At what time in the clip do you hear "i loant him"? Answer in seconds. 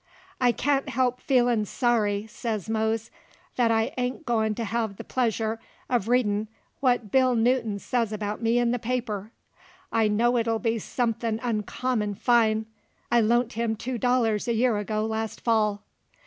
13.11-13.75